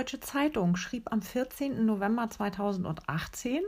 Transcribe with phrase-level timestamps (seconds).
[0.00, 1.84] Süddeutsche Zeitung schrieb am 14.
[1.84, 3.60] November 2018,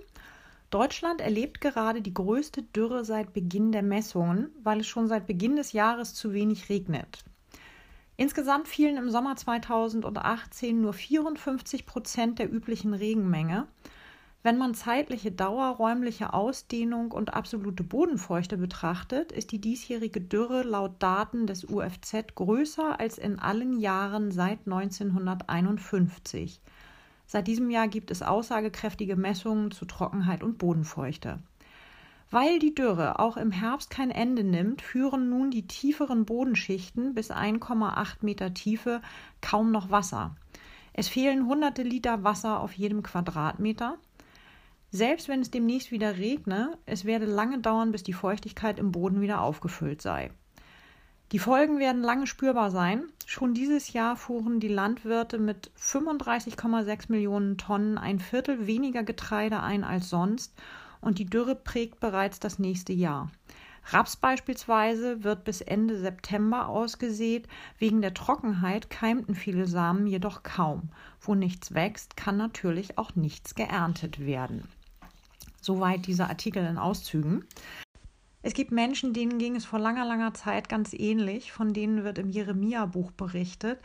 [0.71, 5.57] Deutschland erlebt gerade die größte Dürre seit Beginn der Messungen, weil es schon seit Beginn
[5.57, 7.23] des Jahres zu wenig regnet.
[8.17, 13.67] Insgesamt fielen im Sommer 2018 nur 54 Prozent der üblichen Regenmenge.
[14.45, 21.01] Wenn man zeitliche Dauer, räumliche Ausdehnung und absolute Bodenfeuchte betrachtet, ist die diesjährige Dürre laut
[21.01, 26.61] Daten des UFZ größer als in allen Jahren seit 1951.
[27.27, 31.39] Seit diesem Jahr gibt es aussagekräftige Messungen zu Trockenheit und Bodenfeuchte.
[32.33, 37.31] Weil die Dürre auch im Herbst kein Ende nimmt, führen nun die tieferen Bodenschichten bis
[37.31, 39.03] 1,8 Meter Tiefe
[39.41, 40.35] kaum noch Wasser.
[40.95, 43.99] Es fehlen hunderte Liter Wasser auf jedem Quadratmeter.
[44.95, 49.23] Selbst wenn es demnächst wieder regne, es werde lange dauern, bis die Feuchtigkeit im Boden
[49.23, 50.31] wieder aufgefüllt sei.
[51.33, 53.05] Die Folgen werden lange spürbar sein.
[53.25, 59.83] Schon dieses Jahr fuhren die Landwirte mit 35,6 Millionen Tonnen ein Viertel weniger Getreide ein
[59.83, 60.53] als sonst
[61.01, 63.31] und die Dürre prägt bereits das nächste Jahr.
[63.87, 67.49] Raps beispielsweise wird bis Ende September ausgesät.
[67.79, 70.91] Wegen der Trockenheit keimten viele Samen jedoch kaum.
[71.19, 74.69] Wo nichts wächst, kann natürlich auch nichts geerntet werden.
[75.63, 77.45] Soweit dieser Artikel in Auszügen.
[78.43, 81.53] Es gibt Menschen, denen ging es vor langer, langer Zeit ganz ähnlich.
[81.53, 83.81] Von denen wird im Jeremia-Buch berichtet.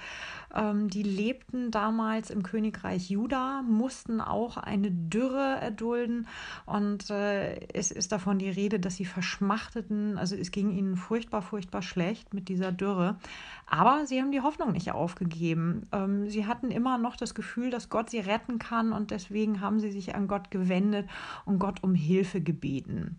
[0.53, 6.27] Ähm, die lebten damals im Königreich Juda, mussten auch eine Dürre erdulden.
[6.65, 10.17] Und äh, es ist davon die Rede, dass sie verschmachteten.
[10.17, 13.19] Also es ging ihnen furchtbar, furchtbar schlecht mit dieser Dürre.
[13.67, 15.83] Aber sie haben die Hoffnung nicht aufgegeben.
[15.91, 18.91] Ähm, sie hatten immer noch das Gefühl, dass Gott sie retten kann.
[18.91, 21.07] Und deswegen haben sie sich an Gott gewendet
[21.45, 23.17] und Gott um Hilfe gebeten.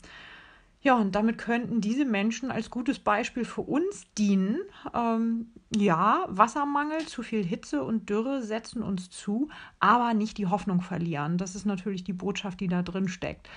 [0.80, 4.60] Ja, und damit könnten diese Menschen als gutes Beispiel für uns dienen.
[4.94, 9.48] Ähm, ja, Wassermangel, zu viel Hitze und Dürre setzen uns zu,
[9.80, 11.36] aber nicht die Hoffnung verlieren.
[11.36, 13.48] Das ist natürlich die Botschaft, die da drin steckt.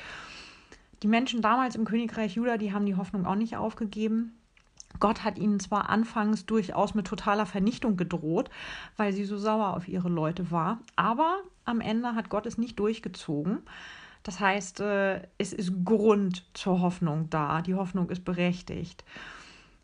[1.03, 4.33] Die Menschen damals im Königreich Juda, die haben die Hoffnung auch nicht aufgegeben.
[4.99, 8.49] Gott hat ihnen zwar anfangs durchaus mit totaler Vernichtung gedroht,
[8.97, 12.77] weil sie so sauer auf ihre Leute war, aber am Ende hat Gott es nicht
[12.79, 13.59] durchgezogen.
[14.23, 17.61] Das heißt, äh, es ist Grund zur Hoffnung da.
[17.61, 19.03] Die Hoffnung ist berechtigt.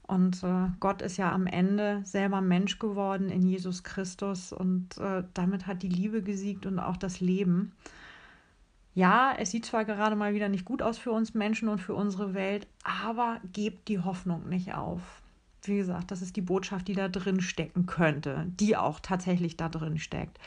[0.07, 5.23] Und äh, Gott ist ja am Ende selber Mensch geworden in Jesus Christus und äh,
[5.33, 7.73] damit hat die Liebe gesiegt und auch das Leben.
[8.95, 11.93] Ja, es sieht zwar gerade mal wieder nicht gut aus für uns Menschen und für
[11.93, 15.21] unsere Welt, aber gebt die Hoffnung nicht auf.
[15.63, 19.67] Wie gesagt, das ist die Botschaft, die da drin stecken könnte, die auch tatsächlich da
[19.67, 20.39] drin steckt.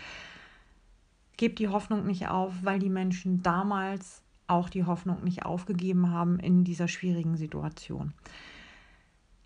[1.40, 6.38] Gebt die Hoffnung nicht auf, weil die Menschen damals auch die Hoffnung nicht aufgegeben haben
[6.38, 8.12] in dieser schwierigen Situation.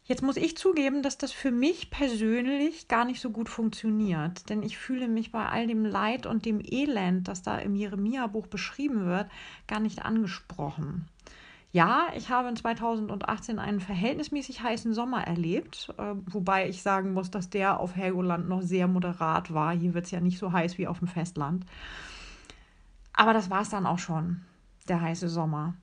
[0.02, 4.64] Jetzt muss ich zugeben, dass das für mich persönlich gar nicht so gut funktioniert, denn
[4.64, 9.06] ich fühle mich bei all dem Leid und dem Elend, das da im Jeremia-Buch beschrieben
[9.06, 9.28] wird,
[9.68, 11.06] gar nicht angesprochen.
[11.74, 17.32] Ja, ich habe in 2018 einen verhältnismäßig heißen Sommer erlebt, äh, wobei ich sagen muss,
[17.32, 19.74] dass der auf Helgoland noch sehr moderat war.
[19.74, 21.66] Hier wird es ja nicht so heiß wie auf dem Festland.
[23.12, 24.42] Aber das war es dann auch schon,
[24.86, 25.74] der heiße Sommer.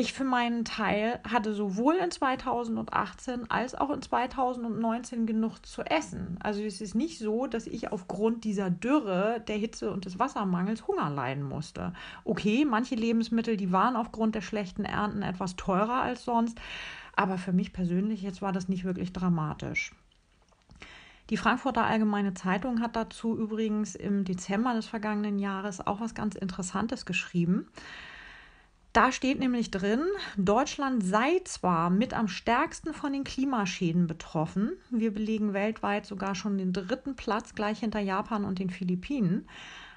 [0.00, 6.38] Ich für meinen Teil hatte sowohl in 2018 als auch in 2019 genug zu essen.
[6.42, 10.88] Also es ist nicht so, dass ich aufgrund dieser Dürre, der Hitze und des Wassermangels
[10.88, 11.92] Hunger leiden musste.
[12.24, 16.58] Okay, manche Lebensmittel, die waren aufgrund der schlechten Ernten etwas teurer als sonst,
[17.14, 19.92] aber für mich persönlich jetzt war das nicht wirklich dramatisch.
[21.28, 26.36] Die Frankfurter Allgemeine Zeitung hat dazu übrigens im Dezember des vergangenen Jahres auch was ganz
[26.36, 27.68] Interessantes geschrieben.
[28.92, 30.02] Da steht nämlich drin,
[30.36, 36.58] Deutschland sei zwar mit am stärksten von den Klimaschäden betroffen, wir belegen weltweit sogar schon
[36.58, 39.48] den dritten Platz gleich hinter Japan und den Philippinen,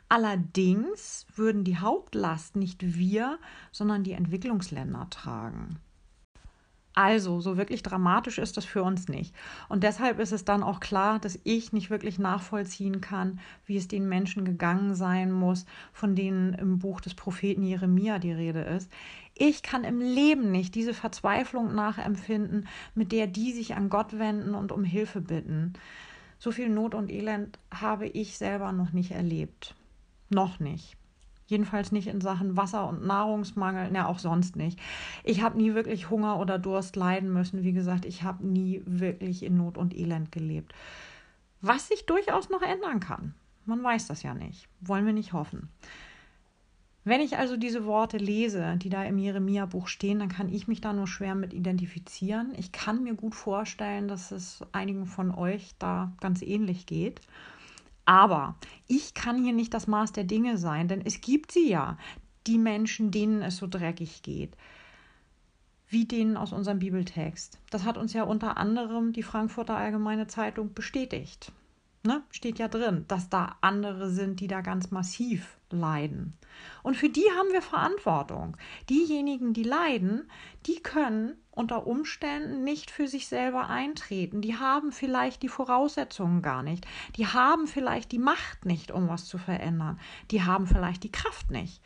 [0.09, 3.39] allerdings würden die Hauptlast nicht wir,
[3.71, 5.79] sondern die Entwicklungsländer tragen.
[6.95, 9.33] Also, so wirklich dramatisch ist das für uns nicht.
[9.67, 13.87] Und deshalb ist es dann auch klar, dass ich nicht wirklich nachvollziehen kann, wie es
[13.87, 18.91] den Menschen gegangen sein muss, von denen im Buch des Propheten Jeremia die Rede ist.
[19.33, 24.53] Ich kann im Leben nicht diese Verzweiflung nachempfinden, mit der die sich an Gott wenden
[24.53, 25.73] und um Hilfe bitten.
[26.37, 29.73] So viel Not und Elend habe ich selber noch nicht erlebt.
[30.29, 30.95] Noch nicht.
[31.47, 34.79] Jedenfalls nicht in Sachen Wasser- und Nahrungsmangel, na auch sonst nicht.
[35.23, 37.63] Ich habe nie wirklich Hunger oder Durst leiden müssen.
[37.63, 40.73] Wie gesagt, ich habe nie wirklich in Not und Elend gelebt.
[41.61, 43.33] Was sich durchaus noch ändern kann.
[43.65, 44.67] Man weiß das ja nicht.
[44.81, 45.69] Wollen wir nicht hoffen.
[47.05, 50.79] Wenn ich also diese Worte lese, die da im Jeremia-Buch stehen, dann kann ich mich
[50.79, 52.53] da nur schwer mit identifizieren.
[52.57, 57.19] Ich kann mir gut vorstellen, dass es einigen von euch da ganz ähnlich geht.
[58.05, 58.55] Aber
[58.87, 61.97] ich kann hier nicht das Maß der Dinge sein, denn es gibt sie ja,
[62.47, 64.57] die Menschen, denen es so dreckig geht,
[65.87, 67.59] wie denen aus unserem Bibeltext.
[67.69, 71.51] Das hat uns ja unter anderem die Frankfurter Allgemeine Zeitung bestätigt.
[72.05, 72.21] Ne?
[72.31, 76.33] Steht ja drin, dass da andere sind, die da ganz massiv leiden.
[76.81, 78.57] Und für die haben wir Verantwortung.
[78.89, 80.29] Diejenigen, die leiden,
[80.65, 84.41] die können unter Umständen nicht für sich selber eintreten.
[84.41, 86.85] Die haben vielleicht die Voraussetzungen gar nicht.
[87.15, 89.99] Die haben vielleicht die Macht nicht, um was zu verändern.
[90.31, 91.81] Die haben vielleicht die Kraft nicht.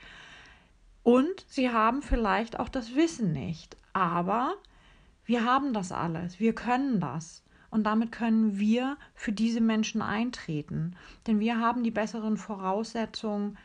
[1.04, 3.78] Und sie haben vielleicht auch das Wissen nicht.
[3.94, 4.56] Aber
[5.26, 6.40] wir haben das alles.
[6.40, 7.44] Wir können das.
[7.70, 10.96] Und damit können wir für diese Menschen eintreten.
[11.28, 13.58] Denn wir haben die besseren Voraussetzungen,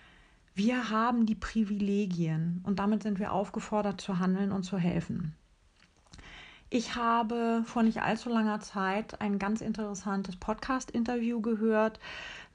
[0.55, 5.35] wir haben die Privilegien und damit sind wir aufgefordert zu handeln und zu helfen.
[6.75, 12.01] Ich habe vor nicht allzu langer Zeit ein ganz interessantes Podcast-Interview gehört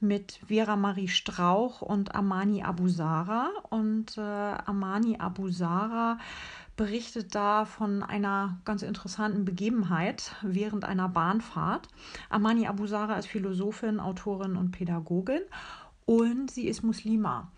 [0.00, 3.48] mit Vera Marie Strauch und Amani Abusara.
[3.70, 6.18] Und äh, Amani Abusara
[6.76, 11.86] berichtet da von einer ganz interessanten Begebenheit während einer Bahnfahrt.
[12.28, 15.42] Amani Abusara ist Philosophin, Autorin und Pädagogin
[16.06, 17.52] und sie ist Muslima.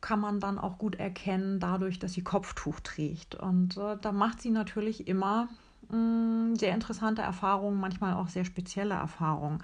[0.00, 3.34] Kann man dann auch gut erkennen, dadurch, dass sie Kopftuch trägt.
[3.34, 5.50] Und äh, da macht sie natürlich immer
[5.94, 9.62] mm, sehr interessante Erfahrungen, manchmal auch sehr spezielle Erfahrungen.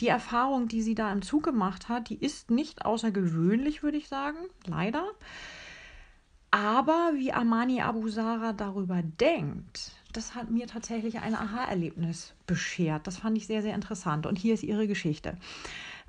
[0.00, 4.08] Die Erfahrung, die sie da im Zug gemacht hat, die ist nicht außergewöhnlich, würde ich
[4.08, 5.04] sagen, leider.
[6.50, 13.06] Aber wie Amani Abu Sara darüber denkt, das hat mir tatsächlich ein Aha-Erlebnis beschert.
[13.06, 14.26] Das fand ich sehr, sehr interessant.
[14.26, 15.38] Und hier ist ihre Geschichte.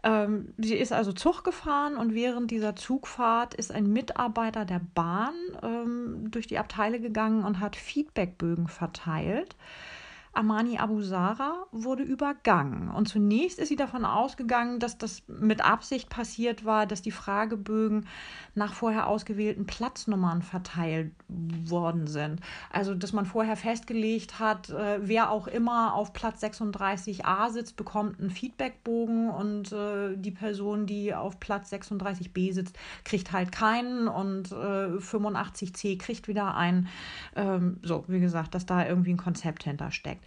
[0.03, 5.33] Ähm, sie ist also Zug gefahren und während dieser Zugfahrt ist ein Mitarbeiter der Bahn
[5.61, 9.55] ähm, durch die Abteile gegangen und hat Feedbackbögen verteilt.
[10.35, 12.89] Amani Abu Sara wurde übergangen.
[12.89, 18.07] Und zunächst ist sie davon ausgegangen, dass das mit Absicht passiert war, dass die Fragebögen
[18.55, 22.41] nach vorher ausgewählten Platznummern verteilt worden sind.
[22.71, 28.19] Also, dass man vorher festgelegt hat, äh, wer auch immer auf Platz 36a sitzt, bekommt
[28.19, 34.51] einen Feedbackbogen und äh, die Person, die auf Platz 36b sitzt, kriegt halt keinen und
[34.51, 36.87] äh, 85c kriegt wieder einen.
[37.35, 40.22] Ähm, so, wie gesagt, dass da irgendwie ein Konzept hintersteckt.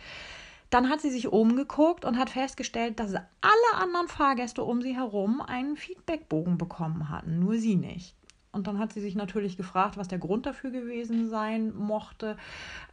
[0.70, 5.40] Dann hat sie sich umgeguckt und hat festgestellt, dass alle anderen Fahrgäste um sie herum
[5.40, 8.16] einen Feedbackbogen bekommen hatten, nur sie nicht.
[8.56, 12.38] Und dann hat sie sich natürlich gefragt, was der Grund dafür gewesen sein mochte.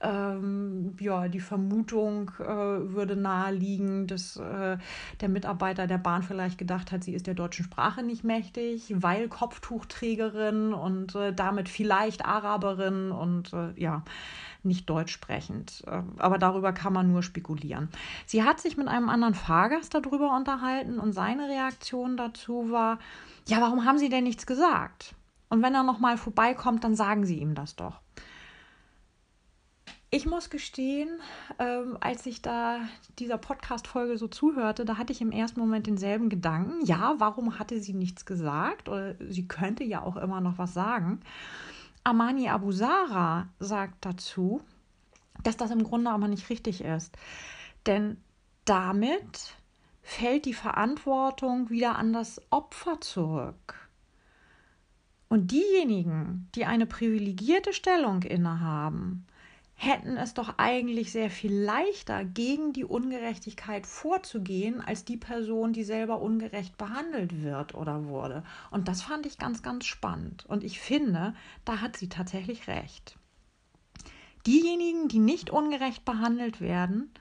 [0.02, 4.78] Ähm, ja, die Vermutung äh, würde naheliegen, dass äh,
[5.22, 9.30] der Mitarbeiter der Bahn vielleicht gedacht hat, sie ist der deutschen Sprache nicht mächtig, weil
[9.30, 14.04] Kopftuchträgerin und äh, damit vielleicht Araberin und äh, ja
[14.64, 15.84] nicht deutsch sprechend.
[15.88, 17.90] Äh, aber darüber kann man nur spekulieren.
[18.26, 23.00] Sie hat sich mit einem anderen Fahrgast darüber unterhalten und seine Reaktion dazu war,
[23.48, 25.16] ja, warum haben Sie denn nichts gesagt?
[25.50, 28.00] Und wenn er nochmal vorbeikommt, dann sagen Sie ihm das doch.
[30.16, 31.10] Ich muss gestehen,
[31.58, 32.82] ähm, als ich da
[33.18, 36.86] dieser Podcast-Folge so zuhörte, da hatte ich im ersten Moment denselben Gedanken.
[36.86, 38.90] Ja, warum hatte sie nichts gesagt?
[38.90, 41.22] Oder sie könnte ja auch immer noch was sagen.
[42.04, 44.62] Amani Abusara sagt dazu,
[45.44, 47.18] dass das im Grunde aber nicht richtig ist.
[47.86, 48.18] Denn
[48.66, 49.56] damit
[50.02, 53.90] fällt die Verantwortung wieder an das Opfer zurück.
[55.30, 59.26] Und diejenigen, die eine privilegierte Stellung innehaben,
[59.76, 65.84] hätten es doch eigentlich sehr viel leichter, gegen die Ungerechtigkeit vorzugehen, als die Person, die
[65.84, 68.44] selber ungerecht behandelt wird oder wurde.
[68.72, 70.46] Und das fand ich ganz, ganz spannend.
[70.48, 71.34] Und ich finde,
[71.66, 73.18] da hat sie tatsächlich recht.
[74.46, 77.12] Diejenigen, die nicht ungerecht behandelt werden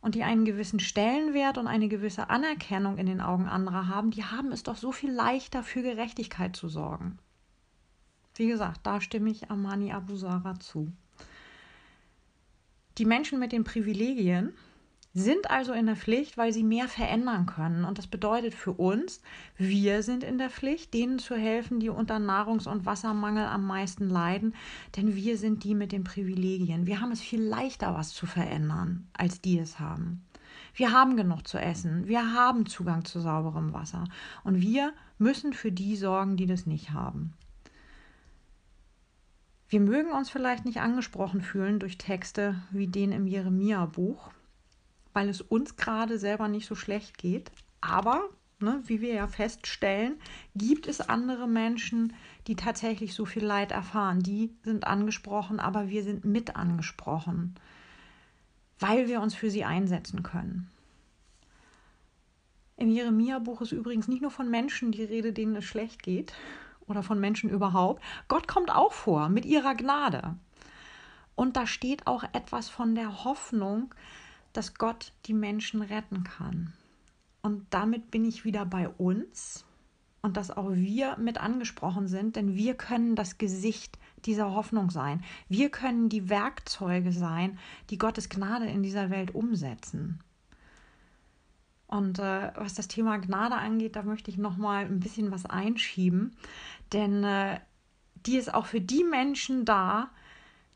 [0.00, 4.24] und die einen gewissen Stellenwert und eine gewisse Anerkennung in den Augen anderer haben, die
[4.24, 7.18] haben es doch so viel leichter für Gerechtigkeit zu sorgen.
[8.36, 10.92] Wie gesagt, da stimme ich Amani Abusara zu.
[12.98, 14.52] Die Menschen mit den Privilegien
[15.14, 17.84] sind also in der Pflicht, weil sie mehr verändern können.
[17.84, 19.22] Und das bedeutet für uns,
[19.56, 24.08] wir sind in der Pflicht, denen zu helfen, die unter Nahrungs- und Wassermangel am meisten
[24.08, 24.54] leiden.
[24.96, 26.86] Denn wir sind die mit den Privilegien.
[26.86, 30.24] Wir haben es viel leichter, was zu verändern, als die es haben.
[30.74, 32.08] Wir haben genug zu essen.
[32.08, 34.04] Wir haben Zugang zu sauberem Wasser.
[34.42, 37.34] Und wir müssen für die sorgen, die das nicht haben.
[39.74, 44.30] Wir mögen uns vielleicht nicht angesprochen fühlen durch Texte wie den im Jeremia-Buch,
[45.12, 47.50] weil es uns gerade selber nicht so schlecht geht.
[47.80, 48.22] Aber
[48.60, 50.14] ne, wie wir ja feststellen,
[50.54, 52.12] gibt es andere Menschen,
[52.46, 54.20] die tatsächlich so viel Leid erfahren.
[54.20, 57.56] Die sind angesprochen, aber wir sind mit angesprochen,
[58.78, 60.70] weil wir uns für sie einsetzen können.
[62.76, 66.32] Im Jeremia-Buch ist übrigens nicht nur von Menschen die Rede, denen es schlecht geht
[66.86, 68.02] oder von Menschen überhaupt.
[68.28, 70.36] Gott kommt auch vor mit ihrer Gnade.
[71.34, 73.94] Und da steht auch etwas von der Hoffnung,
[74.52, 76.72] dass Gott die Menschen retten kann.
[77.42, 79.64] Und damit bin ich wieder bei uns
[80.22, 85.22] und dass auch wir mit angesprochen sind, denn wir können das Gesicht dieser Hoffnung sein.
[85.48, 87.58] Wir können die Werkzeuge sein,
[87.90, 90.20] die Gottes Gnade in dieser Welt umsetzen.
[91.94, 95.46] Und äh, was das Thema Gnade angeht, da möchte ich noch mal ein bisschen was
[95.46, 96.34] einschieben,
[96.92, 97.60] denn äh,
[98.26, 100.10] die ist auch für die Menschen da,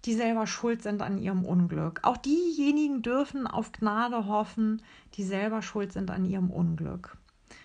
[0.04, 1.98] die selber schuld sind an ihrem Unglück.
[2.04, 4.80] Auch diejenigen dürfen auf Gnade hoffen,
[5.14, 7.16] die selber schuld sind an ihrem Unglück.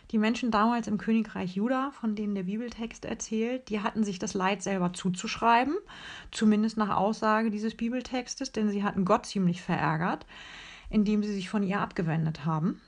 [0.10, 4.34] Die Menschen damals im Königreich Juda, von denen der Bibeltext erzählt, die hatten sich das
[4.34, 5.76] Leid selber zuzuschreiben,
[6.32, 10.26] zumindest nach Aussage dieses Bibeltextes, denn sie hatten Gott ziemlich verärgert,
[10.90, 12.82] indem sie sich von ihr abgewendet haben.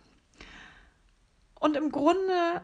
[1.65, 2.61] Und im Grunde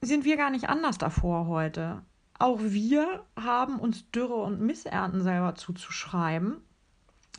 [0.00, 2.02] sind wir gar nicht anders davor heute.
[2.36, 6.56] Auch wir haben uns Dürre und Missernten selber zuzuschreiben,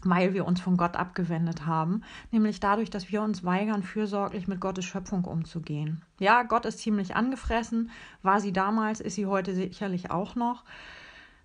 [0.05, 4.61] weil wir uns von Gott abgewendet haben, nämlich dadurch, dass wir uns weigern, fürsorglich mit
[4.61, 6.01] Gottes Schöpfung umzugehen.
[6.17, 7.91] Ja, Gott ist ziemlich angefressen,
[8.21, 10.63] war sie damals, ist sie heute sicherlich auch noch,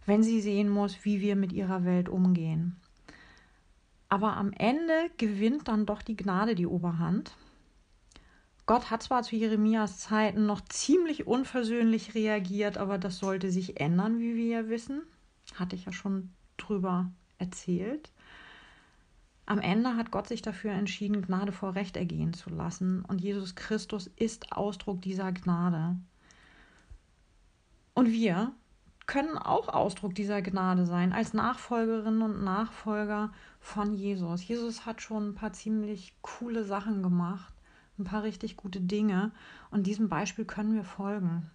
[0.06, 2.76] wenn sie sehen muss, wie wir mit ihrer Welt umgehen.
[4.08, 7.32] Aber am Ende gewinnt dann doch die Gnade die Oberhand
[8.68, 14.18] Gott hat zwar zu Jeremias Zeiten noch ziemlich unversöhnlich reagiert, aber das sollte sich ändern,
[14.18, 15.00] wie wir ja wissen.
[15.54, 18.12] Hatte ich ja schon drüber erzählt.
[19.46, 23.06] Am Ende hat Gott sich dafür entschieden, Gnade vor Recht ergehen zu lassen.
[23.06, 25.96] Und Jesus Christus ist Ausdruck dieser Gnade.
[27.94, 28.52] Und wir
[29.06, 34.46] können auch Ausdruck dieser Gnade sein, als Nachfolgerinnen und Nachfolger von Jesus.
[34.46, 37.54] Jesus hat schon ein paar ziemlich coole Sachen gemacht
[37.98, 39.32] ein paar richtig gute Dinge.
[39.70, 41.50] Und diesem Beispiel können wir folgen.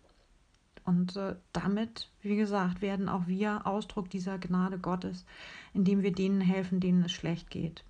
[0.85, 5.25] Und äh, damit, wie gesagt, werden auch wir Ausdruck dieser Gnade Gottes,
[5.73, 7.83] indem wir denen helfen, denen es schlecht geht.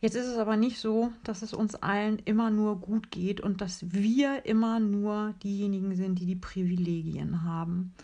[0.00, 3.60] Jetzt ist es aber nicht so, dass es uns allen immer nur gut geht und
[3.60, 7.94] dass wir immer nur diejenigen sind, die die Privilegien haben.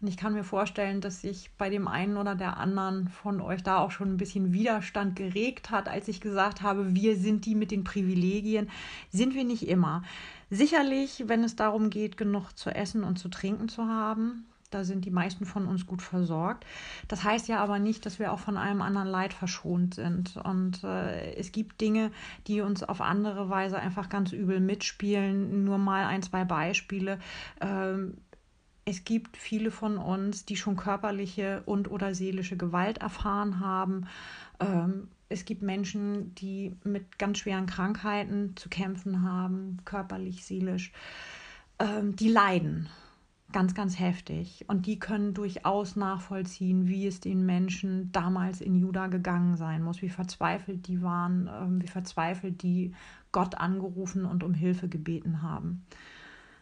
[0.00, 3.62] Und ich kann mir vorstellen, dass sich bei dem einen oder der anderen von euch
[3.62, 7.54] da auch schon ein bisschen Widerstand geregt hat, als ich gesagt habe, wir sind die
[7.54, 8.68] mit den Privilegien.
[9.10, 10.02] Sind wir nicht immer.
[10.50, 15.04] Sicherlich, wenn es darum geht, genug zu essen und zu trinken zu haben, da sind
[15.04, 16.66] die meisten von uns gut versorgt.
[17.08, 20.36] Das heißt ja aber nicht, dass wir auch von allem anderen Leid verschont sind.
[20.36, 22.10] Und äh, es gibt Dinge,
[22.46, 25.64] die uns auf andere Weise einfach ganz übel mitspielen.
[25.64, 27.18] Nur mal ein, zwei Beispiele.
[27.60, 28.18] Ähm,
[28.88, 34.06] es gibt viele von uns, die schon körperliche und oder seelische Gewalt erfahren haben.
[34.60, 40.92] Ähm, es gibt Menschen, die mit ganz schweren Krankheiten zu kämpfen haben, körperlich, seelisch.
[41.80, 42.88] Ähm, die leiden
[43.50, 44.64] ganz, ganz heftig.
[44.68, 50.00] Und die können durchaus nachvollziehen, wie es den Menschen damals in Juda gegangen sein muss,
[50.00, 52.94] wie verzweifelt die waren, ähm, wie verzweifelt die
[53.32, 55.84] Gott angerufen und um Hilfe gebeten haben.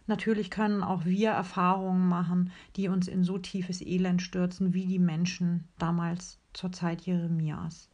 [0.06, 4.98] Natürlich können auch wir Erfahrungen machen, die uns in so tiefes Elend stürzen wie die
[4.98, 7.88] Menschen damals zur Zeit Jeremias.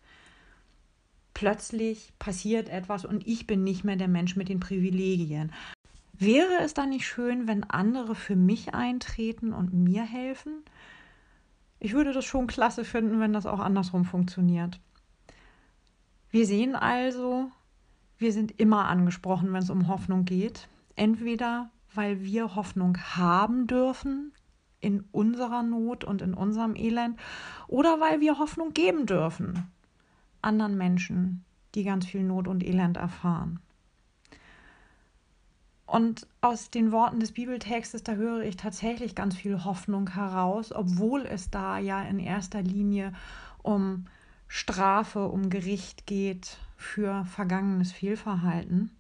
[1.35, 5.53] Plötzlich passiert etwas und ich bin nicht mehr der Mensch mit den Privilegien.
[6.19, 10.63] Wäre es dann nicht schön, wenn andere für mich eintreten und mir helfen?
[11.79, 14.81] Ich würde das schon klasse finden, wenn das auch andersrum funktioniert.
[16.31, 17.51] Wir sehen also,
[18.19, 20.69] wir sind immer angesprochen, wenn es um Hoffnung geht.
[20.95, 24.33] Entweder weil wir Hoffnung haben dürfen
[24.81, 27.19] in unserer Not und in unserem Elend
[27.69, 29.71] oder weil wir Hoffnung geben dürfen
[30.43, 31.45] anderen Menschen,
[31.75, 33.61] die ganz viel Not und Elend erfahren.
[35.87, 41.27] Und aus den Worten des Bibeltextes, da höre ich tatsächlich ganz viel Hoffnung heraus, obwohl
[41.27, 43.13] es da ja in erster Linie
[43.63, 44.07] um
[44.47, 48.91] Strafe, um Gericht geht für vergangenes Fehlverhalten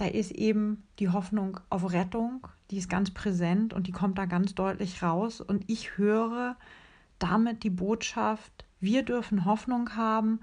[0.00, 4.24] da ist eben die Hoffnung auf Rettung, die ist ganz präsent und die kommt da
[4.24, 5.40] ganz deutlich raus.
[5.42, 6.56] Und ich höre
[7.18, 10.40] damit die Botschaft, wir dürfen Hoffnung haben,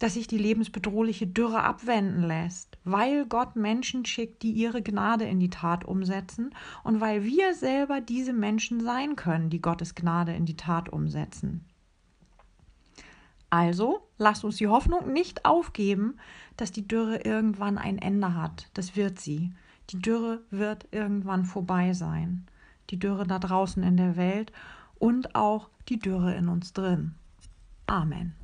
[0.00, 5.38] dass sich die lebensbedrohliche Dürre abwenden lässt, weil Gott Menschen schickt, die ihre Gnade in
[5.38, 10.44] die Tat umsetzen und weil wir selber diese Menschen sein können, die Gottes Gnade in
[10.44, 11.67] die Tat umsetzen.
[13.50, 16.18] Also lasst uns die Hoffnung nicht aufgeben,
[16.56, 18.68] dass die Dürre irgendwann ein Ende hat.
[18.74, 19.52] Das wird sie.
[19.90, 22.46] Die Dürre wird irgendwann vorbei sein.
[22.90, 24.52] Die Dürre da draußen in der Welt
[24.98, 27.14] und auch die Dürre in uns drin.
[27.86, 28.34] Amen.